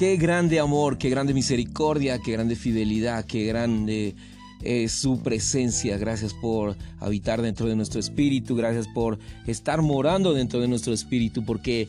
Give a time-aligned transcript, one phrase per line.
[0.00, 4.14] Qué grande amor, qué grande misericordia, qué grande fidelidad, qué grande
[4.62, 5.98] es su presencia.
[5.98, 11.44] Gracias por habitar dentro de nuestro espíritu, gracias por estar morando dentro de nuestro espíritu,
[11.44, 11.86] porque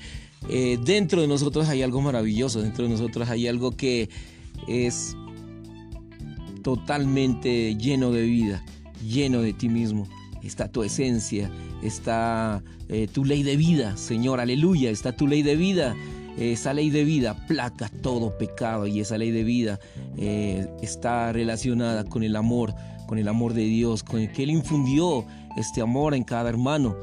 [0.50, 4.10] eh, dentro de nosotros hay algo maravilloso, dentro de nosotros hay algo que
[4.68, 5.16] es
[6.64, 8.66] totalmente lleno de vida,
[9.08, 10.06] lleno de ti mismo.
[10.44, 11.50] Está tu esencia,
[11.82, 15.96] está eh, tu ley de vida, Señor, aleluya, está tu ley de vida.
[16.38, 19.80] Esa ley de vida placa todo pecado y esa ley de vida
[20.18, 22.74] eh, está relacionada con el amor,
[23.08, 25.26] con el amor de Dios, con el que Él infundió
[25.58, 26.96] este amor en cada hermano.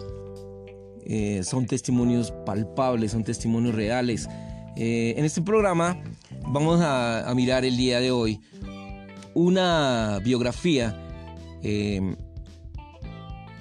[1.05, 4.29] Eh, son testimonios palpables, son testimonios reales.
[4.77, 6.01] en este programa
[6.47, 8.41] vamos a, mirar el día de hoy
[9.35, 10.97] una biografía
[11.63, 12.17] eh,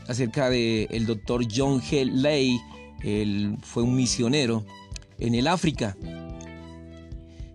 [0.08, 2.10] acerca del el doctor John G.
[2.12, 2.60] Lay.
[3.04, 4.66] Él fue un misionero
[5.20, 5.96] en el África.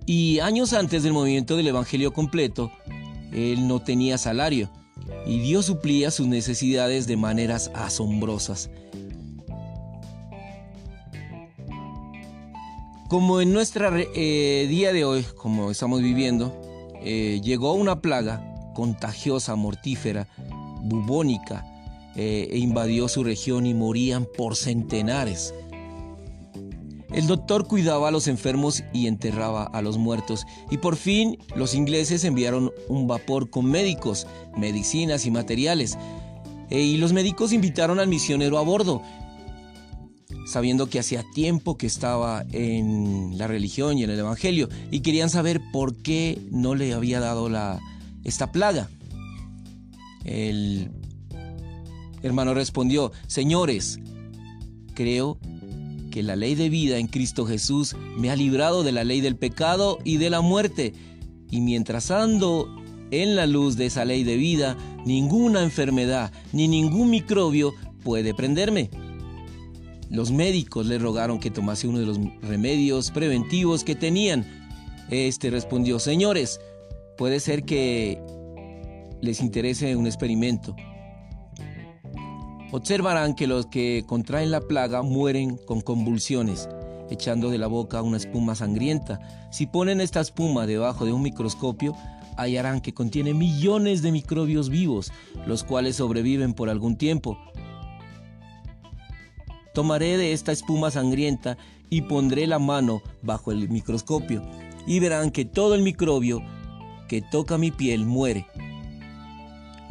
[0.07, 2.73] Y años antes del movimiento del Evangelio completo,
[3.33, 4.71] él no tenía salario
[5.27, 8.71] y Dios suplía sus necesidades de maneras asombrosas.
[13.09, 16.59] Como en nuestra eh, día de hoy, como estamos viviendo,
[17.03, 20.29] eh, llegó una plaga contagiosa, mortífera,
[20.81, 21.67] bubónica,
[22.17, 25.55] eh, e invadió su región y morían por centenares.
[27.13, 30.47] El doctor cuidaba a los enfermos y enterraba a los muertos.
[30.71, 35.99] Y por fin los ingleses enviaron un vapor con médicos, medicinas y materiales.
[36.71, 39.03] E, y los médicos invitaron al misionero a bordo,
[40.47, 45.29] sabiendo que hacía tiempo que estaba en la religión y en el Evangelio, y querían
[45.29, 47.79] saber por qué no le había dado la,
[48.25, 48.89] esta plaga.
[50.25, 50.91] El
[52.23, 54.01] hermano respondió, señores,
[54.95, 55.39] creo
[56.13, 59.35] que la ley de vida en Cristo Jesús me ha librado de la ley del
[59.35, 60.93] pecado y de la muerte,
[61.51, 62.69] y mientras ando
[63.11, 67.73] en la luz de esa ley de vida, ninguna enfermedad ni ningún microbio
[68.05, 68.91] puede prenderme.
[70.11, 74.47] Los médicos le rogaron que tomase uno de los remedios preventivos que tenían.
[75.11, 76.61] Este respondió, señores,
[77.17, 78.21] puede ser que
[79.23, 80.77] les interese un experimento.
[82.73, 86.69] Observarán que los que contraen la plaga mueren con convulsiones,
[87.11, 89.21] echando de la boca una espuma sangrienta.
[89.53, 91.95] Si ponen esta espuma debajo de un microscopio,
[92.37, 95.13] hallarán que contiene millones de microbios vivos,
[95.47, 97.39] los cuales sobreviven por algún tiempo,
[99.73, 101.57] Tomaré de esta espuma sangrienta
[101.89, 104.43] y pondré la mano bajo el microscopio
[104.87, 106.43] y verán que todo el microbio
[107.09, 108.47] que toca mi piel muere.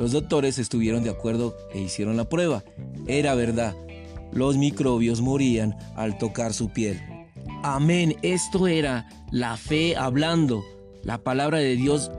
[0.02, 2.64] Los doctores estuvieron de acuerdo e hicieron la prueba.
[3.06, 3.76] Era verdad,
[4.32, 7.00] los microbios morían al tocar su piel.
[7.62, 10.64] Amén, esto era la fe hablando.
[11.04, 12.10] La palabra de Dios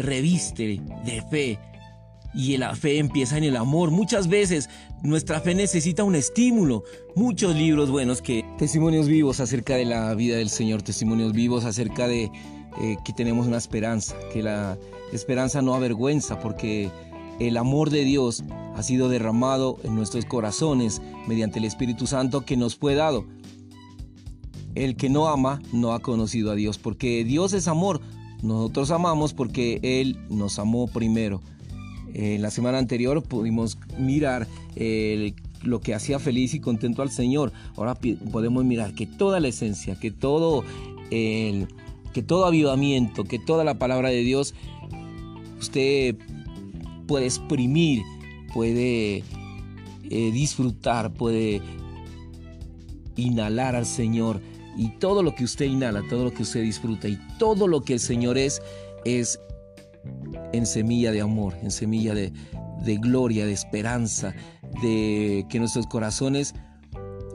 [0.00, 1.60] reviste de fe
[2.34, 3.92] y la fe empieza en el amor.
[3.92, 4.68] Muchas veces
[5.04, 6.82] nuestra fe necesita un estímulo.
[7.14, 12.08] Muchos libros buenos que testimonios vivos acerca de la vida del Señor, testimonios vivos acerca
[12.08, 12.28] de
[12.80, 14.78] eh, que tenemos una esperanza, que la
[15.12, 16.90] esperanza no avergüenza porque
[17.38, 18.44] el amor de Dios
[18.76, 23.24] ha sido derramado en nuestros corazones mediante el Espíritu Santo que nos fue dado.
[24.74, 28.00] El que no ama no ha conocido a Dios porque Dios es amor.
[28.42, 31.40] Nosotros amamos porque Él nos amó primero.
[32.14, 34.46] En la semana anterior pudimos mirar
[34.76, 37.52] eh, lo que hacía feliz y contento al Señor.
[37.76, 40.64] Ahora podemos mirar que toda la esencia, que todo,
[41.10, 41.68] el,
[42.12, 44.54] que todo avivamiento, que toda la palabra de Dios,
[45.58, 46.16] usted
[47.06, 48.02] puede exprimir,
[48.52, 49.24] puede
[50.10, 51.60] eh, disfrutar, puede
[53.16, 54.40] inhalar al Señor.
[54.76, 57.94] Y todo lo que usted inhala, todo lo que usted disfruta y todo lo que
[57.94, 58.62] el Señor es,
[59.04, 59.38] es
[60.52, 62.32] en semilla de amor, en semilla de,
[62.98, 64.34] gloria, de esperanza,
[64.82, 66.54] de que en nuestros corazones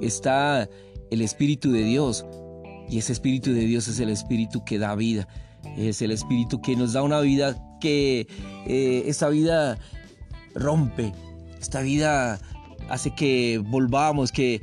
[0.02, 0.68] está
[1.12, 2.26] el Espíritu de Dios.
[2.90, 5.28] Y ese Espíritu de Dios es el Espíritu que da vida.
[5.78, 8.28] Es el Espíritu que nos da una vida que
[8.66, 9.78] eh, esta vida
[10.56, 11.14] rompe.
[11.60, 12.40] Esta vida
[12.90, 14.62] hace que volvamos, que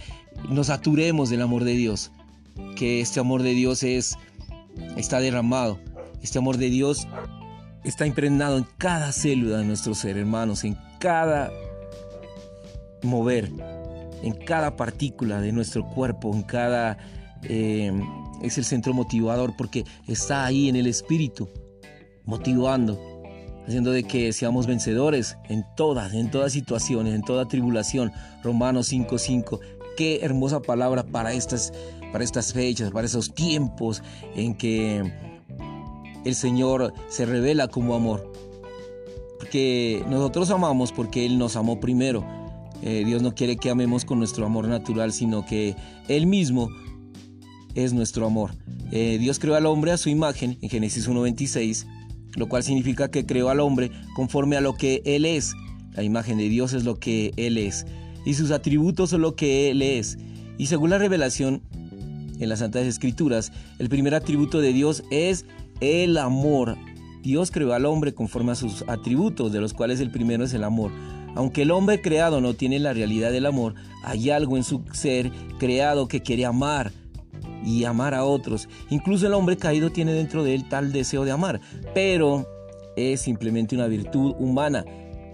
[0.48, 2.10] nos saturemos del amor de Dios.
[2.76, 4.16] Que este amor de Dios es,
[4.96, 5.78] está derramado.
[6.22, 7.06] Este amor de Dios
[7.84, 11.52] está impregnado en cada célula de nuestro ser, hermanos, en cada
[13.02, 13.50] mover,
[14.22, 16.96] en cada partícula de nuestro cuerpo, en cada...
[17.48, 17.92] Eh,
[18.42, 21.48] es el centro motivador porque está ahí en el espíritu,
[22.24, 23.00] motivando,
[23.66, 28.12] haciendo de que seamos vencedores en todas, en todas situaciones, en toda tribulación.
[28.42, 29.60] Romanos 5:5,
[29.96, 31.72] Qué hermosa palabra para estas,
[32.12, 34.02] para estas fechas, para esos tiempos
[34.34, 35.12] en que
[36.24, 38.32] el Señor se revela como amor.
[39.38, 42.24] Porque nosotros amamos porque Él nos amó primero.
[42.82, 45.76] Eh, Dios no quiere que amemos con nuestro amor natural, sino que
[46.08, 46.70] Él mismo
[47.74, 48.52] es nuestro amor.
[48.90, 51.86] Eh, Dios creó al hombre a su imagen en Génesis 1.26,
[52.36, 55.54] lo cual significa que creó al hombre conforme a lo que Él es.
[55.92, 57.86] La imagen de Dios es lo que Él es
[58.24, 60.18] y sus atributos son lo que Él es.
[60.58, 61.62] Y según la revelación
[62.38, 65.44] en las Santas Escrituras, el primer atributo de Dios es
[65.80, 66.76] el amor.
[67.22, 70.64] Dios creó al hombre conforme a sus atributos, de los cuales el primero es el
[70.64, 70.92] amor.
[71.34, 73.74] Aunque el hombre creado no tiene la realidad del amor,
[74.04, 76.92] hay algo en su ser creado que quiere amar
[77.64, 78.68] y amar a otros.
[78.90, 81.60] Incluso el hombre caído tiene dentro de él tal deseo de amar,
[81.94, 82.46] pero
[82.96, 84.84] es simplemente una virtud humana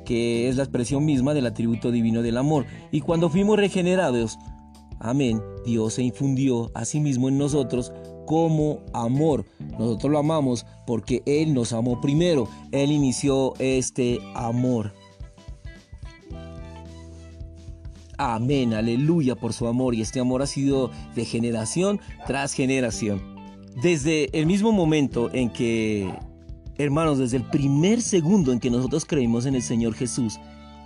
[0.05, 2.67] que es la expresión misma del atributo divino del amor.
[2.91, 4.39] Y cuando fuimos regenerados,
[4.99, 7.93] amén, Dios se infundió a sí mismo en nosotros
[8.27, 9.45] como amor.
[9.79, 12.49] Nosotros lo amamos porque Él nos amó primero.
[12.73, 14.93] Él inició este amor.
[18.23, 23.23] Amén, aleluya por su amor y este amor ha sido de generación tras generación.
[23.83, 26.13] Desde el mismo momento en que,
[26.77, 30.39] hermanos, desde el primer segundo en que nosotros creímos en el Señor Jesús,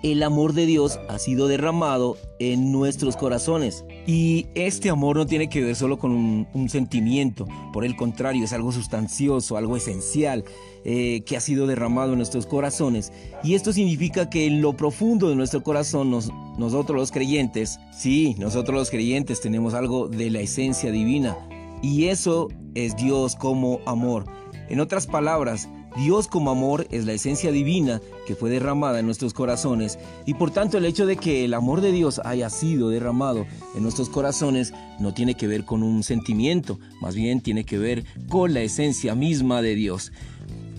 [0.04, 3.86] el amor de Dios ha sido derramado en nuestros corazones.
[4.06, 8.52] Y este amor no tiene que ver solo con un, sentimiento, por el contrario, es
[8.52, 10.44] algo sustancioso, algo esencial
[10.84, 13.14] eh, que ha sido derramado en nuestros corazones.
[13.42, 18.76] Y esto significa que en lo profundo de nuestro corazón, nosotros los creyentes, sí, nosotros
[18.76, 21.34] los creyentes tenemos algo de la esencia divina.
[21.82, 24.26] Y eso es Dios como amor.
[24.68, 25.66] En otras palabras,
[25.96, 30.50] Dios como amor es la esencia divina que fue derramada en nuestros corazones y por
[30.50, 33.46] tanto el hecho de que el amor de Dios haya sido derramado
[33.76, 38.04] en nuestros corazones no tiene que ver con un sentimiento, más bien tiene que ver
[38.28, 40.12] con la esencia misma de Dios.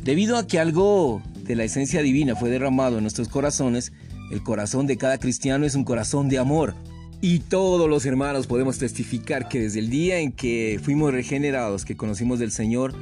[0.03, 3.93] Debido a que algo de la esencia divina fue derramado en nuestros corazones,
[4.31, 6.75] el corazón de cada cristiano es un corazón de amor.
[7.21, 11.95] Y todos los hermanos podemos testificar que desde el día en que fuimos regenerados, que
[11.95, 12.93] conocimos del Señor,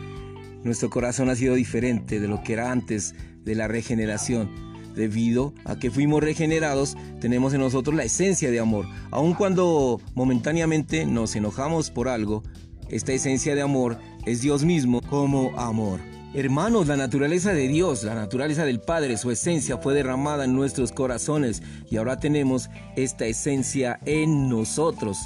[0.63, 4.49] nuestro corazón ha sido diferente de lo que era antes de la regeneración.
[4.95, 8.85] Debido a que fuimos regenerados, tenemos en nosotros la esencia de amor.
[9.11, 12.43] Aun cuando momentáneamente nos enojamos por algo,
[12.89, 15.99] esta esencia de amor es Dios mismo como amor.
[16.35, 20.91] Hermanos, la naturaleza de Dios, la naturaleza del Padre, su esencia fue derramada en nuestros
[20.91, 25.17] corazones y ahora tenemos esta esencia en nosotros.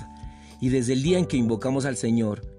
[0.60, 2.57] Y desde el día en que invocamos al Señor,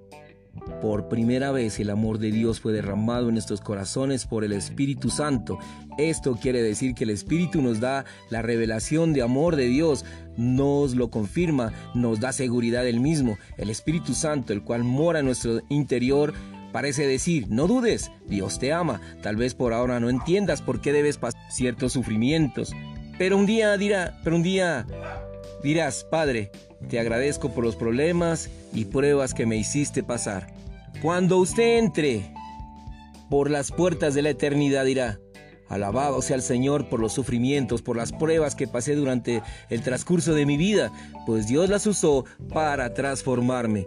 [0.81, 5.11] por primera vez el amor de Dios fue derramado en nuestros corazones por el Espíritu
[5.11, 5.59] Santo.
[5.99, 10.05] Esto quiere decir que el Espíritu nos da la revelación de amor de Dios,
[10.37, 13.39] nos lo confirma, nos da seguridad del mismo.
[13.57, 16.33] El Espíritu Santo, el cual mora en nuestro interior,
[16.73, 19.01] parece decir, no dudes, Dios te ama.
[19.23, 22.73] Tal vez por ahora no entiendas por qué debes pasar ciertos sufrimientos.
[23.19, 24.87] Pero un día dirá, pero un día
[25.63, 26.53] dirás, Padre,
[26.89, 30.47] te agradezco por los problemas y pruebas que me hiciste pasar.
[31.03, 32.33] Cuando usted entre
[33.31, 35.19] por las puertas de la eternidad dirá,
[35.69, 40.35] Alabado sea el Señor por los sufrimientos, por las pruebas que pasé durante el transcurso
[40.35, 40.91] de mi vida,
[41.27, 43.87] pues Dios las usó para transformarme.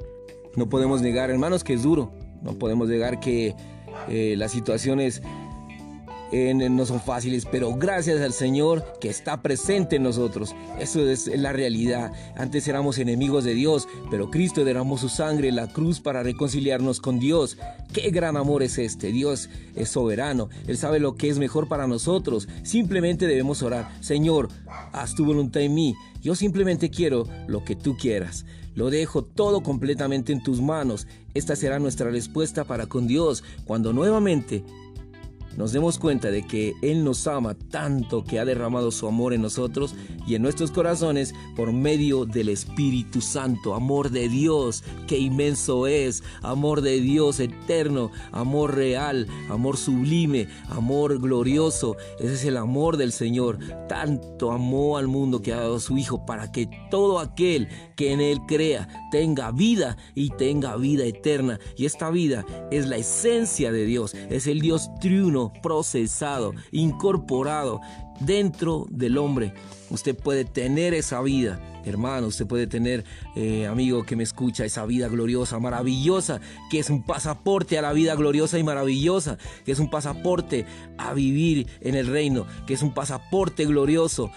[0.55, 2.13] No podemos negar, hermanos, que es duro.
[2.43, 3.55] No podemos negar que
[4.09, 5.23] eh, las situaciones
[6.31, 10.55] no son fáciles, pero gracias al Señor que está presente en nosotros.
[10.79, 12.13] Eso es la realidad.
[12.37, 17.01] Antes éramos enemigos de Dios, pero Cristo derramó su sangre en la cruz para reconciliarnos
[17.01, 17.57] con Dios.
[17.93, 19.11] Qué gran amor es este.
[19.11, 20.49] Dios es soberano.
[20.67, 22.47] Él sabe lo que es mejor para nosotros.
[22.63, 23.91] Simplemente debemos orar.
[24.01, 24.47] Señor,
[24.93, 25.95] haz tu voluntad en mí.
[26.21, 28.45] Yo simplemente quiero lo que tú quieras.
[28.73, 31.07] Lo dejo todo completamente en tus manos.
[31.33, 34.63] Esta será nuestra respuesta para con Dios cuando nuevamente
[35.57, 39.41] nos demos cuenta de que Él nos ama tanto que ha derramado su amor en
[39.41, 43.73] nosotros y en nuestros corazones por medio del Espíritu Santo.
[43.73, 46.23] Amor de Dios, que inmenso es.
[46.41, 51.97] Amor de Dios eterno, amor real, amor sublime, amor glorioso.
[52.19, 53.59] Ese es el amor del Señor.
[53.89, 58.21] Tanto amó al mundo que ha dado su Hijo para que todo aquel que en
[58.21, 61.59] Él crea tenga vida y tenga vida eterna.
[61.75, 64.13] Y esta vida es la esencia de Dios.
[64.29, 67.81] Es el Dios triuno procesado, incorporado
[68.19, 69.53] dentro del hombre.
[69.89, 73.03] Usted puede tener esa vida, hermano, usted puede tener,
[73.35, 77.93] eh, amigo que me escucha, esa vida gloriosa, maravillosa, que es un pasaporte a la
[77.93, 80.65] vida gloriosa y maravillosa, que es un pasaporte
[80.97, 84.31] a vivir en el reino, que es un pasaporte glorioso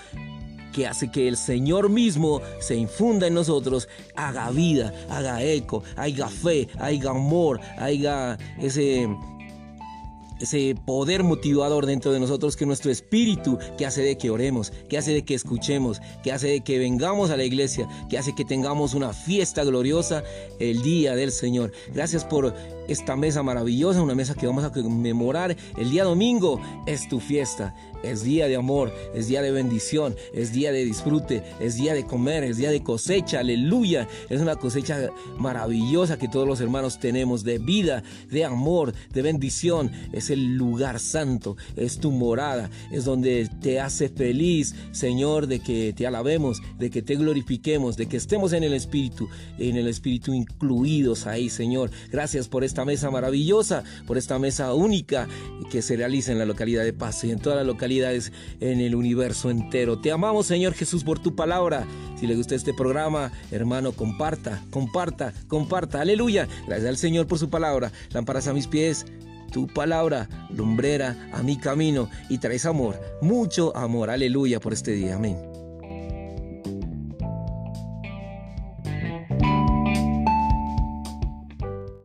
[0.74, 6.26] que hace que el Señor mismo se infunda en nosotros, haga vida, haga eco, haya
[6.28, 9.08] fe, haya amor, haya ese
[10.40, 14.98] ese poder motivador dentro de nosotros que nuestro espíritu que hace de que oremos, que
[14.98, 18.44] hace de que escuchemos, que hace de que vengamos a la iglesia, que hace que
[18.44, 20.22] tengamos una fiesta gloriosa
[20.58, 21.72] el día del Señor.
[21.92, 22.54] Gracias por
[22.88, 26.60] esta mesa maravillosa, una mesa que vamos a conmemorar el día domingo.
[26.86, 31.42] Es tu fiesta, es día de amor, es día de bendición, es día de disfrute,
[31.60, 34.08] es día de comer, es día de cosecha, aleluya.
[34.28, 39.90] Es una cosecha maravillosa que todos los hermanos tenemos de vida, de amor, de bendición.
[40.12, 45.92] Es el lugar santo, es tu morada, es donde te hace feliz, Señor, de que
[45.92, 50.34] te alabemos, de que te glorifiquemos, de que estemos en el Espíritu, en el Espíritu
[50.34, 51.90] incluidos ahí, Señor.
[52.10, 55.28] Gracias por esta mesa maravillosa, por esta mesa única
[55.70, 58.12] que se realiza en la localidad de Paso y en toda la localidad
[58.60, 60.00] en el universo entero.
[60.00, 61.86] Te amamos, Señor Jesús, por tu palabra.
[62.18, 66.00] Si le gusta este programa, hermano, comparta, comparta, comparta.
[66.00, 66.48] Aleluya.
[66.66, 67.92] Gracias al Señor por su palabra.
[68.10, 69.06] Lámparas a mis pies,
[69.52, 74.10] tu palabra, lumbrera a mi camino y traes amor, mucho amor.
[74.10, 75.14] Aleluya por este día.
[75.14, 75.53] Amén.